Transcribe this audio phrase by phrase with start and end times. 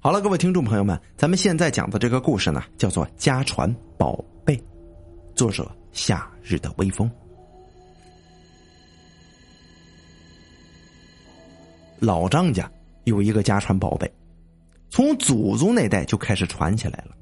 [0.00, 4.56] 好了，各位听众朋友们，咱们现在讲的这个故事呢，叫做《家传宝贝》，
[5.34, 7.10] 作者夏日的微风。
[11.98, 12.70] 老张家
[13.04, 14.08] 有一个家传宝贝，
[14.88, 17.16] 从祖宗那代就开始传起来了。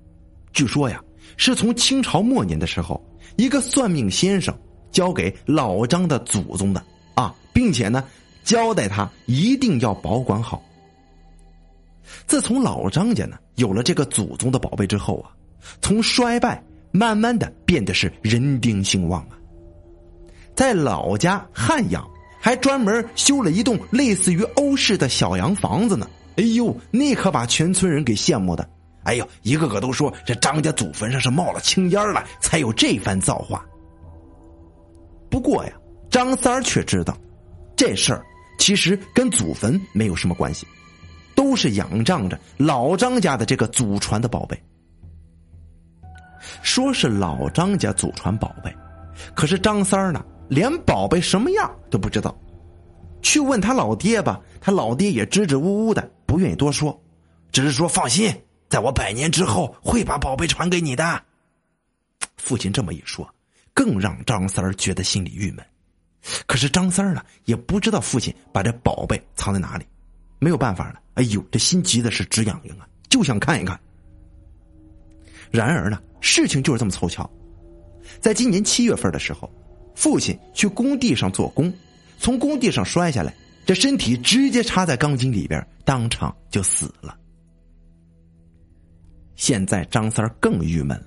[0.53, 1.03] 据说呀，
[1.39, 3.03] 是从清朝末年的时候，
[3.37, 4.55] 一个算命先生
[4.93, 6.85] 交给老张的祖宗的
[7.15, 8.05] 啊，并且呢，
[8.45, 10.63] 交代他一定要保管好。
[12.27, 15.31] 自从老张家呢有了这个祖宗的宝贝之后啊，
[15.81, 19.39] 从衰败慢慢的变得是人丁兴旺啊。
[20.55, 22.09] 在老家汉阳
[22.41, 26.09] 还专门修了一栋类似于欧式的小洋房子呢。
[26.37, 28.69] 哎呦，那可把全村人给羡慕的。
[29.05, 33.65] 哎呦，一个个都说这张家祖坟上是冒了青烟了，才有这番造化。
[35.31, 35.73] 不过呀，
[36.11, 37.17] 张三却知道，
[37.75, 38.25] 这事儿
[38.59, 40.67] 其实跟祖坟没有什么关系。
[41.37, 44.61] 都是仰仗着老张家的这个祖传的宝贝。
[46.63, 48.75] 说是老张家祖传宝贝，
[49.35, 52.37] 可是张三儿呢，连宝贝什么样都不知道。
[53.23, 56.99] 去问他老爹吧，他老爹也支支吾吾的，不愿意多说，
[57.53, 58.33] 只是说放心，
[58.69, 61.23] 在我百年之后会把宝贝传给你的。
[62.37, 63.29] 父亲这么一说，
[63.75, 65.65] 更让张三儿觉得心里郁闷。
[66.47, 69.85] 可是张三儿呢，也不知道父亲把这宝贝藏在哪里。
[70.39, 73.79] 没有办法了，哎呦，这心急的是直痒痒啊，就想看一看。
[75.51, 77.29] 然而呢，事情就是这么凑巧，
[78.21, 79.51] 在今年七月份的时候，
[79.95, 81.73] 父亲去工地上做工，
[82.19, 87.17] 从工地上摔下来，这身体直接插在钢筋里边，当场就死了。
[89.37, 91.07] 现在张三更郁闷了，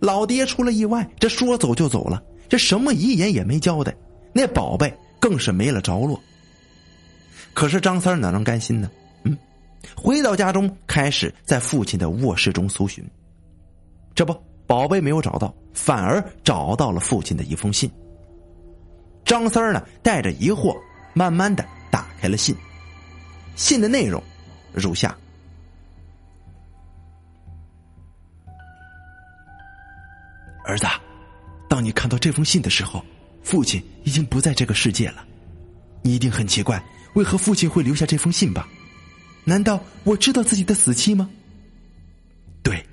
[0.00, 3.96] 老爹出了意外，这说走就走了，这什么遗言也没交代，
[4.32, 6.20] 那宝贝更是没了着落。
[7.52, 8.90] 可是张三哪能甘心呢？
[9.24, 9.36] 嗯，
[9.96, 13.04] 回到家中，开始在父亲的卧室中搜寻。
[14.14, 14.34] 这不，
[14.66, 17.90] 宝贝没有找到，反而找到了父亲的一封信。
[19.24, 20.76] 张三呢，带着疑惑，
[21.12, 22.56] 慢慢的打开了信。
[23.56, 24.22] 信的内容
[24.72, 25.16] 如下：
[30.64, 30.86] 儿子，
[31.68, 33.04] 当你看到这封信的时候，
[33.42, 35.24] 父亲已经不在这个世界了。
[36.02, 36.82] 你一定很奇怪。
[37.14, 38.68] 为何父亲会留下这封信吧？
[39.44, 41.28] 难道我知道自己的死期吗？
[42.62, 42.86] 对，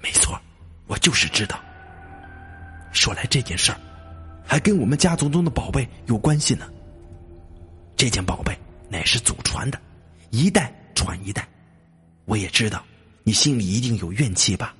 [0.00, 0.40] 没错，
[0.86, 1.58] 我就是知道。
[2.92, 3.80] 说来这件事儿，
[4.46, 6.70] 还跟我们家族中的宝贝有关系呢。
[7.96, 8.56] 这件宝贝
[8.88, 9.80] 乃是祖传的，
[10.30, 11.48] 一代传一代。
[12.26, 12.84] 我也知道，
[13.22, 14.74] 你心里一定有怨气吧？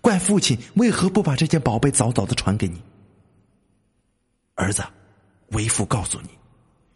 [0.00, 2.82] 怪父亲为何不把这件宝贝早早的传给你？
[4.54, 4.82] 儿子，
[5.48, 6.30] 为父告诉你，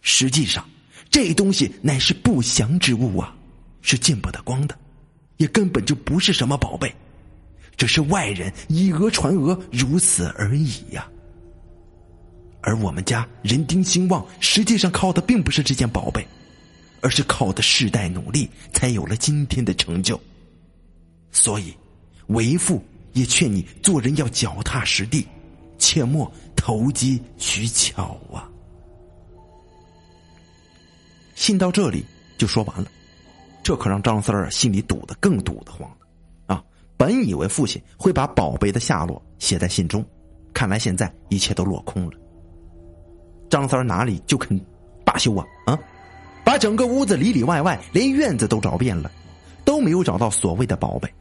[0.01, 0.67] 实际上。
[1.15, 3.33] 这东西乃是不祥之物啊，
[3.83, 4.77] 是见不得光的，
[5.37, 6.93] 也根本就不是什么宝贝，
[7.77, 11.09] 只是外人以讹传讹，如此而已呀。
[12.63, 16.27] 而我们家人丁兴旺，实际上靠的并不是这件宝贝，
[17.01, 20.21] 而是靠的世代努力，才有了今天的成就。
[21.31, 21.73] 所以，
[22.27, 25.25] 为父也劝你做人要脚踏实地，
[25.79, 28.51] 切莫投机取巧啊。
[31.44, 32.03] 信到这里
[32.38, 32.87] 就说完了，
[33.62, 36.55] 这可让张三儿心里堵得更堵得慌了。
[36.55, 36.65] 啊，
[36.97, 40.03] 本以为父亲会把宝贝的下落写在信中，
[40.55, 42.12] 看来现在一切都落空了。
[43.50, 44.59] 张三儿哪里就肯
[45.05, 45.44] 罢休啊？
[45.66, 45.78] 啊，
[46.47, 49.12] 把整个屋子里里外外，连院子都找遍了，
[49.66, 51.12] 都没有找到所谓的宝贝，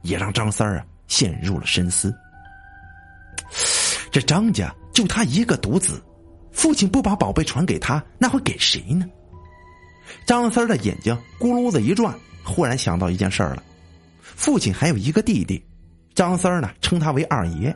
[0.00, 2.10] 也让张三儿啊陷入了深思。
[4.10, 6.02] 这张家就他一个独子，
[6.52, 9.04] 父亲不把宝贝传给他，那会给谁呢？
[10.24, 13.62] 张三的眼睛咕噜的一转，忽然想到一件事儿了。
[14.22, 15.62] 父亲还有一个弟弟，
[16.14, 17.74] 张三呢称他为二爷。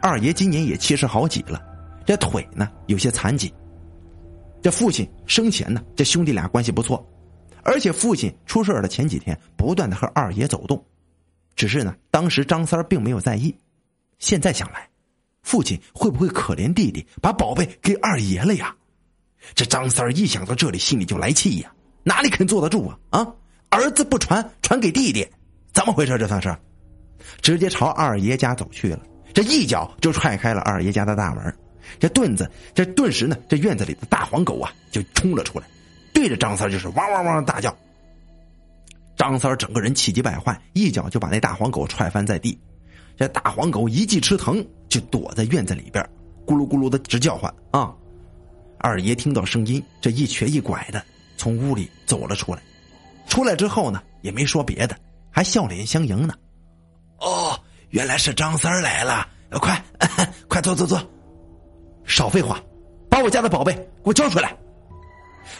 [0.00, 1.62] 二爷今年也七十好几了，
[2.04, 3.52] 这腿呢有些残疾。
[4.60, 7.04] 这父亲生前呢，这兄弟俩关系不错，
[7.62, 10.84] 而且父亲出事的前几天，不断的和二爷走动。
[11.54, 13.54] 只是呢，当时张三并没有在意。
[14.18, 14.88] 现在想来，
[15.42, 18.74] 父亲会不会可怜弟弟，把宝贝给二爷了呀？
[19.54, 21.72] 这张三儿一想到这里，心里就来气呀，
[22.02, 22.98] 哪里肯坐得住啊？
[23.10, 23.26] 啊，
[23.70, 25.26] 儿子不传，传给弟弟，
[25.72, 26.16] 怎么回事？
[26.18, 26.56] 这算是，
[27.40, 29.00] 直接朝二爷家走去了。
[29.34, 31.54] 这一脚就踹开了二爷家的大门，
[31.98, 35.66] 这顿子，这顿时呢，这院子里的大黄狗啊就冲了出来，
[36.12, 37.74] 对着张三就是汪汪汪的大叫。
[39.16, 42.58] 张三整个人气急败坏，一脚就把那大黄狗踹翻在地。
[43.16, 46.04] 这大黄狗一记吃疼，就躲在院子里边，
[46.46, 47.94] 咕噜咕噜的直叫唤啊。
[48.82, 51.00] 二爷听到声音，这一瘸一拐的
[51.36, 52.60] 从屋里走了出来。
[53.28, 54.96] 出来之后呢，也没说别的，
[55.30, 56.34] 还笑脸相迎呢。
[57.18, 57.58] 哦，
[57.90, 59.28] 原来是张三来了，
[59.60, 59.80] 快
[60.48, 61.00] 快坐坐坐。
[62.04, 62.60] 少废话，
[63.08, 64.52] 把我家的宝贝给我交出来。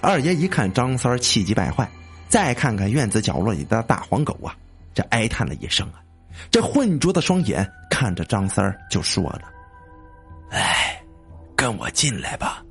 [0.01, 1.89] 二爷一看张三气急败坏，
[2.29, 4.57] 再看看院子角落里的大黄狗啊，
[4.93, 6.03] 这哀叹了一声啊，
[6.51, 9.43] 这浑浊的双眼看着张三就说了
[10.51, 11.01] ：“哎，
[11.55, 12.65] 跟我进来吧。”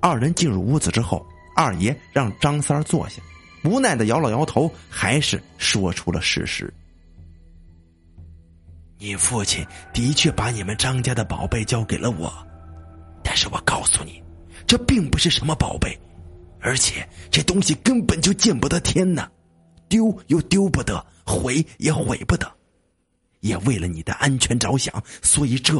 [0.00, 3.20] 二人进入屋子之后，二爷让张三坐下，
[3.64, 6.72] 无奈的摇了摇头，还是说出了事实
[8.96, 12.32] ：“你父亲的确把你们张家的宝贝交给了我，
[13.22, 14.22] 但是我告诉你，
[14.66, 15.98] 这并不是什么宝贝，
[16.60, 19.30] 而且这东西根本就见不得天呐，
[19.88, 22.50] 丢又丢不得，毁也毁不得，
[23.40, 25.76] 也为了你的安全着想，所以这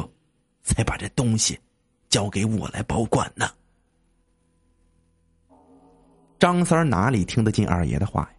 [0.63, 1.59] 才把这东西
[2.11, 3.51] 交给我来保管呢。”
[6.41, 8.31] 张三哪里听得进二爷的话呀？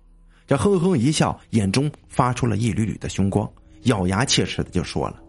[0.47, 3.49] 这哼哼一笑，眼中发出了一缕缕的凶光，
[3.83, 5.21] 咬牙切齿的就说了：“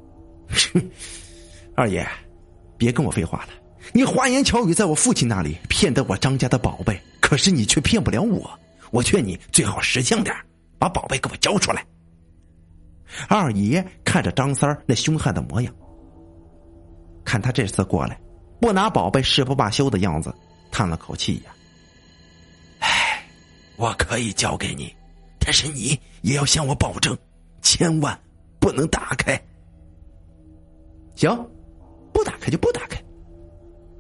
[1.77, 2.05] 二爷，
[2.79, 3.49] 别跟我废话了！
[3.93, 8.51] 你花言巧语在我父亲那里骗得我张家的宝贝，可是你却骗不了我。
[8.91, 10.35] 我劝你最好识相点
[10.79, 11.85] 把宝贝给我交出来。”
[13.29, 15.73] 二爷看着张三那凶悍的模样，
[17.23, 18.19] 看他这次过来
[18.59, 20.35] 不拿宝贝誓不罢休的样子，
[20.71, 21.53] 叹了口气呀。
[23.77, 24.95] 我可以交给你，
[25.39, 27.17] 但是你也要向我保证，
[27.63, 28.19] 千万
[28.61, 29.41] 不能打开。
[31.15, 31.31] 行，
[32.13, 33.03] 不打开就不打开。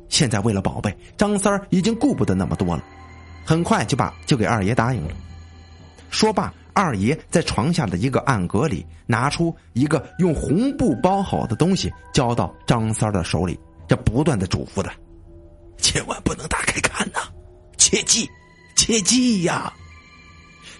[0.08, 2.84] 现在为了宝贝，张三儿已经顾不得那么多了，
[3.44, 5.14] 很快就把就给二爷答应了。
[6.10, 13.58] 说罢，二爷在床下的一个暗格里拿出一个用红布包好的东西，交到张三儿的手里，
[13.88, 14.92] 这不断的嘱咐着：
[15.78, 17.20] 千万不能打开看呐，
[17.78, 18.28] 切记。
[18.82, 19.73] 切记呀！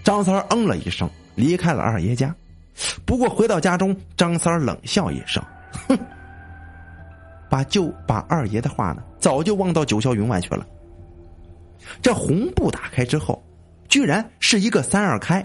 [0.02, 2.34] 张三嗯了一声，离开了二爷家。
[3.06, 5.40] 不过回到家中，张三冷笑一声，
[5.87, 5.96] 哼，
[7.49, 10.66] 把就把二爷的话呢，早就忘到九霄云外去了。
[12.02, 13.40] 这红布打开之后，
[13.88, 15.40] 居然是一个三二开，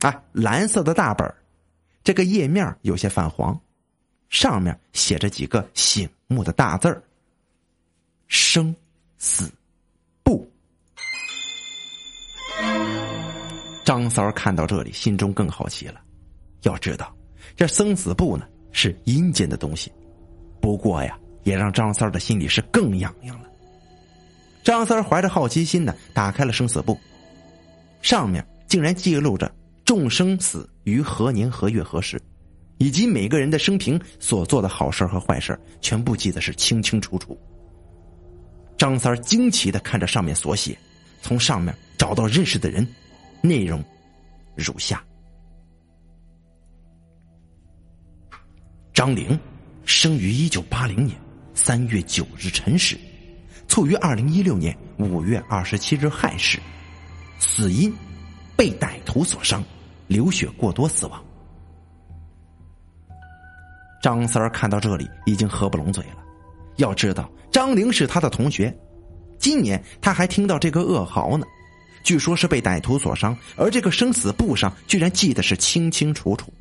[0.00, 1.32] 啊，蓝色的大本
[2.02, 3.56] 这个页面有些泛黄，
[4.28, 7.00] 上面写着几个醒目的大字儿：
[8.26, 8.74] 生
[9.18, 9.48] 死。
[13.92, 16.00] 张三看到这里，心中更好奇了。
[16.62, 17.14] 要知道，
[17.54, 19.92] 这生死簿呢是阴间的东西，
[20.62, 23.50] 不过呀，也让张三的心里是更痒痒了。
[24.64, 26.98] 张三怀着好奇心呢，打开了生死簿，
[28.00, 29.54] 上面竟然记录着
[29.84, 32.18] 众生死于何年何月何时，
[32.78, 37.38] 以及每个人的生平所做的好事和坏事，全部记得是清清楚楚。
[38.78, 40.78] 张三惊奇的看着上面所写，
[41.20, 42.88] 从上面找到认识的人。
[43.42, 43.84] 内容
[44.54, 45.02] 如下：
[48.94, 49.38] 张玲
[49.84, 51.18] 生于一九八零年
[51.54, 52.96] 三月九日辰时，
[53.66, 56.60] 卒于二零一六年五月二十七日亥时，
[57.40, 57.92] 死因
[58.56, 59.64] 被歹徒所伤，
[60.06, 61.20] 流血过多死亡。
[64.00, 66.18] 张三儿看到这里已经合不拢嘴了。
[66.76, 68.72] 要知道，张玲是他的同学，
[69.36, 71.44] 今年他还听到这个噩耗呢。
[72.02, 76.52] 据说是被歹徒所伤，而这个生死簿上居然记得是清清楚楚。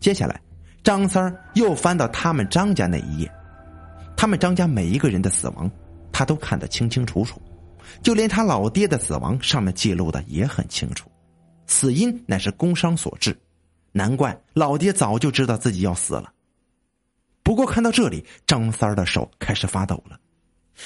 [0.00, 0.40] 接下来，
[0.82, 3.32] 张三儿又翻到他们张家那一页，
[4.16, 5.70] 他们张家每一个人的死亡，
[6.12, 7.40] 他都看得清清楚楚，
[8.02, 11.10] 就连他老爹的死亡，上面记录的也很清楚，
[11.66, 13.34] 死因乃是工伤所致，
[13.92, 16.32] 难怪老爹早就知道自己要死了。
[17.42, 20.18] 不过看到这里，张三儿的手开始发抖了。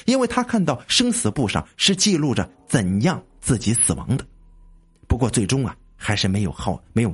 [0.04, 4.26] 因为他看到生死簿上是记录着怎样自己死亡的，
[5.06, 7.12] 不过最终啊还是没有好没有。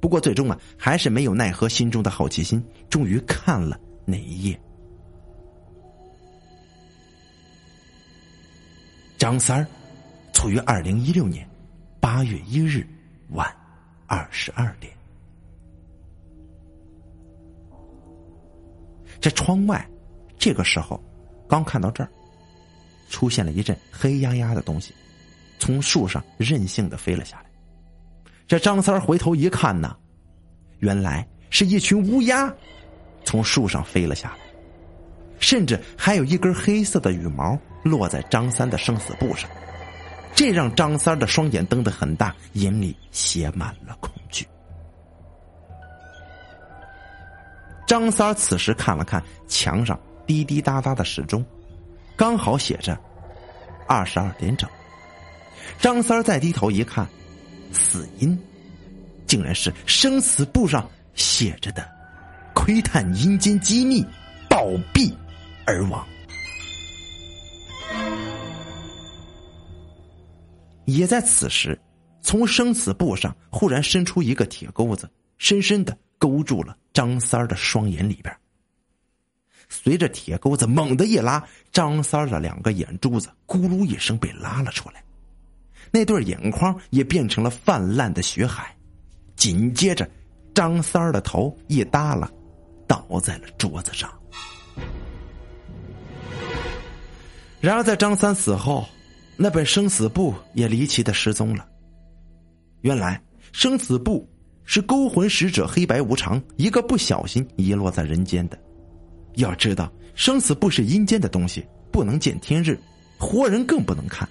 [0.00, 4.60] 不过最终啊还是没有奈何心中的好奇心，终于看了那一页。
[9.16, 9.66] 张三儿，
[10.32, 11.48] 卒于二零一六年
[12.00, 12.86] 八月一日
[13.30, 13.50] 晚
[14.06, 14.92] 二十二点。
[19.20, 19.88] 这窗外，
[20.38, 21.02] 这个时候。
[21.48, 22.08] 刚看到这儿，
[23.10, 24.94] 出现了一阵黑压压的东西，
[25.58, 27.44] 从树上任性的飞了下来。
[28.46, 29.96] 这张三回头一看呢，
[30.80, 32.52] 原来是一群乌鸦
[33.24, 34.38] 从树上飞了下来，
[35.38, 39.48] 甚至还有一根黑色的羽毛落在张三的生死簿上，
[40.34, 44.46] 这让张三的双眼瞪得很大，眼里写满了恐惧。
[47.86, 49.98] 张三此时看了看墙上。
[50.26, 51.44] 滴滴答答的时钟，
[52.16, 52.98] 刚好写着
[53.86, 54.68] 二十二点整。
[55.80, 57.08] 张三再低头一看，
[57.72, 58.38] 死因
[59.26, 61.88] 竟然是生死簿上写着的
[62.54, 64.04] “窥探阴间机密，
[64.48, 65.14] 暴毙
[65.66, 66.06] 而亡”。
[70.84, 71.80] 也在此时，
[72.20, 78.36] 从生死簿上忽然伸出一个铁钩子，深深的勾住了张三儿的双眼里边。
[79.68, 81.42] 随着铁钩子猛地一拉，
[81.72, 85.02] 张三儿的两个眼珠子咕噜一声被拉了出来，
[85.90, 88.74] 那对眼眶也变成了泛滥的血海。
[89.36, 90.08] 紧接着，
[90.54, 92.30] 张三儿的头一耷拉，
[92.86, 94.12] 倒在了桌子上。
[97.60, 98.86] 然而，在张三死后。
[99.36, 101.66] 那本生死簿也离奇的失踪了。
[102.82, 104.30] 原来生死簿
[104.64, 108.56] 是勾魂使者黑白无常一个不小心遗落在人间的。
[109.36, 112.78] 要知道，生死簿是阴间的东西，不能见天日，
[113.18, 114.28] 活人更不能看。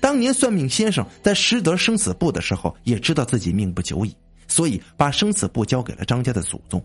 [0.00, 4.14] 当年算命先生在识得生死簿的时候，也知道自己命不久矣，
[4.48, 6.84] 所以把生死簿交给了张家的祖宗，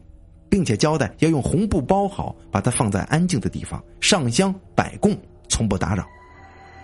[0.50, 5.18] 并且交代要用红布包好，把它放在安静的地方，上香摆供，
[5.50, 6.06] 从不打扰。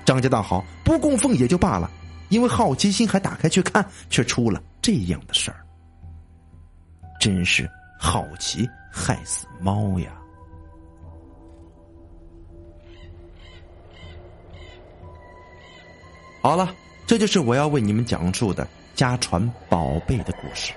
[0.03, 1.89] 张家倒好，不供奉也就罢了，
[2.29, 5.57] 因为好奇心还打开去看，却出了这样的事儿。
[7.19, 10.11] 真是好奇害死猫呀！
[16.45, 16.75] 好了，
[17.07, 20.73] 这就是我要为你们讲述的家传宝贝的故事。